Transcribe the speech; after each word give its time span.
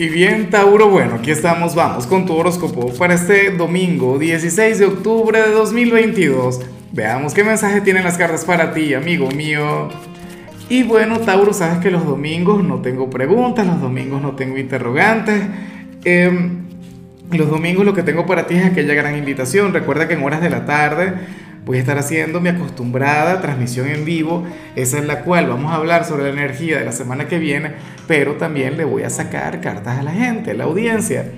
Y 0.00 0.08
bien, 0.08 0.48
Tauro, 0.48 0.88
bueno, 0.88 1.16
aquí 1.16 1.30
estamos, 1.30 1.74
vamos 1.74 2.06
con 2.06 2.24
tu 2.24 2.34
horóscopo 2.34 2.90
para 2.94 3.12
este 3.12 3.50
domingo 3.50 4.18
16 4.18 4.78
de 4.78 4.86
octubre 4.86 5.42
de 5.42 5.50
2022. 5.50 6.62
Veamos 6.90 7.34
qué 7.34 7.44
mensaje 7.44 7.82
tienen 7.82 8.04
las 8.04 8.16
cartas 8.16 8.46
para 8.46 8.72
ti, 8.72 8.94
amigo 8.94 9.30
mío. 9.30 9.90
Y 10.70 10.84
bueno, 10.84 11.20
Tauro, 11.20 11.52
sabes 11.52 11.80
que 11.80 11.90
los 11.90 12.06
domingos 12.06 12.64
no 12.64 12.80
tengo 12.80 13.10
preguntas, 13.10 13.66
los 13.66 13.78
domingos 13.78 14.22
no 14.22 14.36
tengo 14.36 14.56
interrogantes. 14.56 15.42
Em, 16.04 16.60
los 17.32 17.50
domingos 17.50 17.84
lo 17.84 17.92
que 17.92 18.02
tengo 18.02 18.24
para 18.24 18.46
ti 18.46 18.54
es 18.54 18.64
aquella 18.64 18.94
gran 18.94 19.18
invitación. 19.18 19.74
Recuerda 19.74 20.08
que 20.08 20.14
en 20.14 20.22
horas 20.22 20.40
de 20.40 20.48
la 20.48 20.64
tarde 20.64 21.12
voy 21.64 21.76
a 21.76 21.80
estar 21.80 21.98
haciendo 21.98 22.40
mi 22.40 22.48
acostumbrada 22.48 23.40
transmisión 23.40 23.88
en 23.88 24.04
vivo, 24.04 24.44
esa 24.76 24.98
es 24.98 25.06
la 25.06 25.22
cual 25.22 25.46
vamos 25.48 25.72
a 25.72 25.76
hablar 25.76 26.04
sobre 26.04 26.24
la 26.24 26.30
energía 26.30 26.78
de 26.78 26.84
la 26.84 26.92
semana 26.92 27.28
que 27.28 27.38
viene, 27.38 27.72
pero 28.06 28.34
también 28.34 28.76
le 28.76 28.84
voy 28.84 29.02
a 29.02 29.10
sacar 29.10 29.60
cartas 29.60 29.98
a 29.98 30.02
la 30.02 30.12
gente, 30.12 30.52
a 30.52 30.54
la 30.54 30.64
audiencia. 30.64 31.32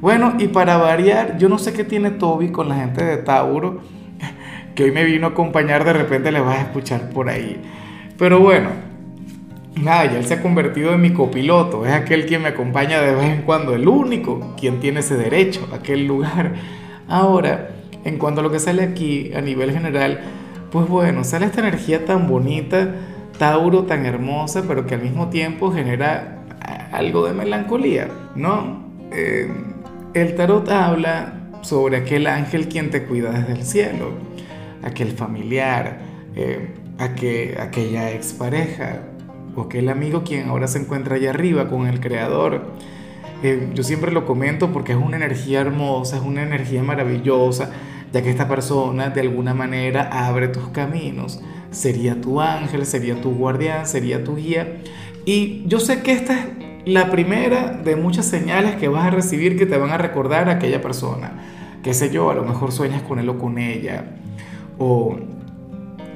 Bueno, 0.00 0.34
y 0.38 0.48
para 0.48 0.76
variar, 0.76 1.38
yo 1.38 1.48
no 1.48 1.58
sé 1.58 1.72
qué 1.72 1.84
tiene 1.84 2.10
Toby 2.10 2.50
con 2.50 2.68
la 2.68 2.76
gente 2.76 3.04
de 3.04 3.18
Tauro, 3.18 3.80
que 4.74 4.84
hoy 4.84 4.92
me 4.92 5.04
vino 5.04 5.26
a 5.26 5.30
acompañar, 5.30 5.84
de 5.84 5.92
repente 5.92 6.32
le 6.32 6.40
vas 6.40 6.58
a 6.58 6.62
escuchar 6.62 7.10
por 7.10 7.28
ahí. 7.28 7.60
Pero 8.16 8.40
bueno, 8.40 8.70
nada, 9.76 10.06
ya 10.06 10.18
él 10.18 10.24
se 10.24 10.34
ha 10.34 10.42
convertido 10.42 10.92
en 10.94 11.00
mi 11.00 11.12
copiloto, 11.12 11.84
es 11.84 11.92
aquel 11.92 12.26
quien 12.26 12.42
me 12.42 12.48
acompaña 12.48 13.00
de 13.00 13.14
vez 13.14 13.26
en 13.26 13.42
cuando, 13.42 13.74
el 13.74 13.86
único 13.86 14.54
quien 14.58 14.80
tiene 14.80 15.00
ese 15.00 15.16
derecho 15.16 15.68
aquel 15.72 16.06
lugar. 16.06 16.54
Ahora, 17.08 17.70
en 18.04 18.18
cuanto 18.18 18.40
a 18.40 18.44
lo 18.44 18.50
que 18.50 18.58
sale 18.58 18.82
aquí 18.82 19.32
a 19.34 19.40
nivel 19.40 19.72
general, 19.72 20.20
pues 20.70 20.88
bueno, 20.88 21.24
sale 21.24 21.46
esta 21.46 21.60
energía 21.60 22.04
tan 22.04 22.26
bonita, 22.26 22.94
Tauro 23.38 23.84
tan 23.84 24.04
hermosa, 24.04 24.64
pero 24.66 24.86
que 24.86 24.94
al 24.94 25.02
mismo 25.02 25.28
tiempo 25.28 25.70
genera 25.70 26.38
algo 26.92 27.26
de 27.26 27.34
melancolía, 27.34 28.08
¿no? 28.34 28.82
Eh, 29.12 29.48
el 30.14 30.34
tarot 30.34 30.68
habla 30.70 31.34
sobre 31.62 31.98
aquel 31.98 32.26
ángel 32.26 32.68
quien 32.68 32.90
te 32.90 33.04
cuida 33.04 33.30
desde 33.30 33.52
el 33.52 33.64
cielo, 33.64 34.12
aquel 34.82 35.12
familiar, 35.12 35.98
eh, 36.34 36.74
aquel, 36.98 37.60
aquella 37.60 38.10
expareja 38.10 39.02
o 39.54 39.62
aquel 39.62 39.88
amigo 39.88 40.24
quien 40.24 40.48
ahora 40.48 40.66
se 40.66 40.78
encuentra 40.78 41.16
allá 41.16 41.30
arriba 41.30 41.68
con 41.68 41.86
el 41.86 42.00
creador. 42.00 42.62
Eh, 43.42 43.70
yo 43.74 43.82
siempre 43.84 44.10
lo 44.10 44.26
comento 44.26 44.72
porque 44.72 44.92
es 44.92 44.98
una 44.98 45.16
energía 45.16 45.60
hermosa, 45.60 46.16
es 46.16 46.22
una 46.22 46.42
energía 46.42 46.82
maravillosa, 46.82 47.70
ya 48.12 48.22
que 48.22 48.30
esta 48.30 48.48
persona 48.48 49.10
de 49.10 49.20
alguna 49.20 49.54
manera 49.54 50.08
abre 50.10 50.48
tus 50.48 50.68
caminos, 50.68 51.40
sería 51.70 52.20
tu 52.20 52.40
ángel, 52.40 52.84
sería 52.84 53.20
tu 53.20 53.30
guardián, 53.32 53.86
sería 53.86 54.24
tu 54.24 54.36
guía. 54.36 54.80
Y 55.24 55.64
yo 55.66 55.78
sé 55.78 56.02
que 56.02 56.12
esta 56.12 56.34
es 56.34 56.46
la 56.86 57.10
primera 57.10 57.80
de 57.84 57.96
muchas 57.96 58.26
señales 58.26 58.76
que 58.76 58.88
vas 58.88 59.06
a 59.06 59.10
recibir 59.10 59.58
que 59.58 59.66
te 59.66 59.76
van 59.76 59.90
a 59.90 59.98
recordar 59.98 60.48
a 60.48 60.52
aquella 60.52 60.80
persona. 60.80 61.78
Qué 61.82 61.94
sé 61.94 62.10
yo, 62.10 62.30
a 62.30 62.34
lo 62.34 62.44
mejor 62.44 62.72
sueñas 62.72 63.02
con 63.02 63.18
él 63.18 63.28
o 63.28 63.38
con 63.38 63.58
ella. 63.58 64.16
O, 64.78 65.16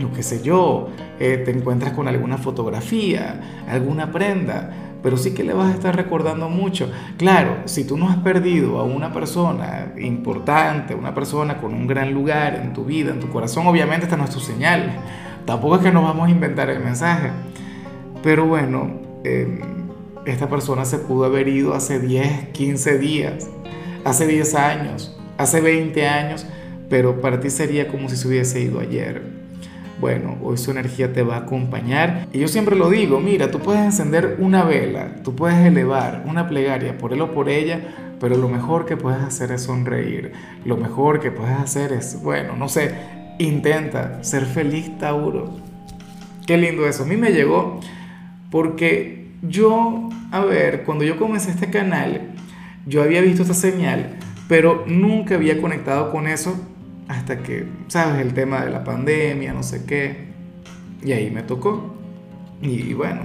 lo 0.00 0.12
que 0.12 0.22
sé 0.22 0.42
yo, 0.42 0.88
eh, 1.20 1.40
te 1.44 1.50
encuentras 1.52 1.92
con 1.92 2.08
alguna 2.08 2.38
fotografía, 2.38 3.64
alguna 3.68 4.10
prenda 4.10 4.91
pero 5.02 5.16
sí 5.16 5.34
que 5.34 5.42
le 5.42 5.52
vas 5.52 5.72
a 5.72 5.74
estar 5.74 5.96
recordando 5.96 6.48
mucho. 6.48 6.90
Claro, 7.16 7.56
si 7.64 7.84
tú 7.84 7.96
no 7.96 8.08
has 8.08 8.18
perdido 8.18 8.78
a 8.78 8.84
una 8.84 9.12
persona 9.12 9.92
importante, 9.98 10.94
una 10.94 11.14
persona 11.14 11.58
con 11.58 11.74
un 11.74 11.86
gran 11.86 12.14
lugar 12.14 12.54
en 12.54 12.72
tu 12.72 12.84
vida, 12.84 13.10
en 13.10 13.20
tu 13.20 13.28
corazón, 13.28 13.66
obviamente 13.66 14.04
esta 14.04 14.16
no 14.16 14.24
es 14.24 14.30
tu 14.30 14.40
señal. 14.40 14.92
Tampoco 15.44 15.76
es 15.76 15.82
que 15.82 15.90
nos 15.90 16.04
vamos 16.04 16.28
a 16.28 16.30
inventar 16.30 16.70
el 16.70 16.80
mensaje. 16.80 17.30
Pero 18.22 18.46
bueno, 18.46 19.00
em, 19.24 19.60
esta 20.24 20.48
persona 20.48 20.84
se 20.84 20.98
pudo 20.98 21.24
haber 21.24 21.48
ido 21.48 21.74
hace 21.74 21.98
10, 21.98 22.50
15 22.50 22.98
días, 22.98 23.50
hace 24.04 24.26
10 24.26 24.54
años, 24.54 25.18
hace 25.36 25.60
20 25.60 26.06
años, 26.06 26.46
pero 26.88 27.20
para 27.20 27.40
ti 27.40 27.50
sería 27.50 27.88
como 27.88 28.08
si 28.08 28.16
se 28.16 28.28
hubiese 28.28 28.60
ido 28.60 28.78
ayer 28.78 29.41
bueno, 30.00 30.36
hoy 30.42 30.56
su 30.56 30.70
energía 30.70 31.12
te 31.12 31.22
va 31.22 31.36
a 31.36 31.38
acompañar. 31.40 32.26
Y 32.32 32.38
yo 32.38 32.48
siempre 32.48 32.76
lo 32.76 32.90
digo, 32.90 33.20
mira, 33.20 33.50
tú 33.50 33.58
puedes 33.60 33.82
encender 33.82 34.36
una 34.38 34.64
vela, 34.64 35.16
tú 35.22 35.34
puedes 35.34 35.58
elevar 35.64 36.24
una 36.26 36.48
plegaria 36.48 36.98
por 36.98 37.12
él 37.12 37.20
o 37.20 37.32
por 37.32 37.48
ella, 37.48 37.80
pero 38.20 38.36
lo 38.36 38.48
mejor 38.48 38.86
que 38.86 38.96
puedes 38.96 39.20
hacer 39.20 39.52
es 39.52 39.62
sonreír. 39.62 40.32
Lo 40.64 40.76
mejor 40.76 41.20
que 41.20 41.30
puedes 41.30 41.56
hacer 41.56 41.92
es, 41.92 42.22
bueno, 42.22 42.56
no 42.56 42.68
sé, 42.68 42.94
intenta 43.38 44.22
ser 44.22 44.46
feliz, 44.46 44.96
Tauro. 44.98 45.56
Qué 46.46 46.56
lindo 46.56 46.86
eso. 46.86 47.04
A 47.04 47.06
mí 47.06 47.16
me 47.16 47.30
llegó 47.30 47.80
porque 48.50 49.28
yo, 49.42 50.08
a 50.30 50.44
ver, 50.44 50.84
cuando 50.84 51.04
yo 51.04 51.16
comencé 51.16 51.50
este 51.50 51.70
canal, 51.70 52.32
yo 52.86 53.02
había 53.02 53.20
visto 53.20 53.42
esta 53.42 53.54
señal, 53.54 54.16
pero 54.48 54.84
nunca 54.86 55.36
había 55.36 55.60
conectado 55.60 56.10
con 56.10 56.26
eso 56.26 56.60
hasta 57.12 57.42
que, 57.42 57.66
sabes, 57.88 58.22
el 58.22 58.32
tema 58.32 58.64
de 58.64 58.70
la 58.70 58.84
pandemia, 58.84 59.52
no 59.52 59.62
sé 59.62 59.84
qué, 59.84 60.28
y 61.04 61.12
ahí 61.12 61.30
me 61.30 61.42
tocó. 61.42 61.94
Y 62.62 62.94
bueno, 62.94 63.22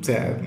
o 0.00 0.04
sea, 0.04 0.38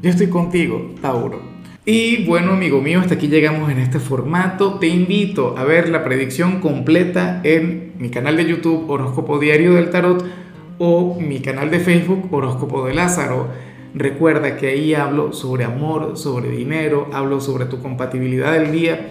yo 0.00 0.10
estoy 0.10 0.28
contigo, 0.28 0.94
Tauro. 1.02 1.42
Y 1.84 2.24
bueno, 2.26 2.52
amigo 2.52 2.80
mío, 2.80 3.00
hasta 3.00 3.14
aquí 3.14 3.28
llegamos 3.28 3.70
en 3.70 3.78
este 3.78 3.98
formato. 3.98 4.78
Te 4.78 4.86
invito 4.86 5.56
a 5.58 5.64
ver 5.64 5.88
la 5.88 6.04
predicción 6.04 6.60
completa 6.60 7.40
en 7.42 7.92
mi 7.98 8.08
canal 8.08 8.36
de 8.36 8.46
YouTube 8.46 8.88
Horóscopo 8.88 9.38
Diario 9.38 9.74
del 9.74 9.90
Tarot 9.90 10.24
o 10.78 11.18
mi 11.20 11.40
canal 11.40 11.70
de 11.70 11.80
Facebook 11.80 12.32
Horóscopo 12.32 12.86
de 12.86 12.94
Lázaro. 12.94 13.48
Recuerda 13.94 14.56
que 14.56 14.68
ahí 14.68 14.94
hablo 14.94 15.32
sobre 15.32 15.64
amor, 15.64 16.16
sobre 16.16 16.50
dinero, 16.50 17.08
hablo 17.12 17.40
sobre 17.40 17.66
tu 17.66 17.82
compatibilidad 17.82 18.52
del 18.52 18.72
día 18.72 19.10